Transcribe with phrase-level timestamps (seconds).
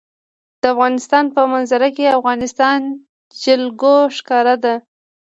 [0.61, 2.79] د افغانستان په منظره کې د افغانستان
[3.43, 4.75] جلکو ښکاره ده.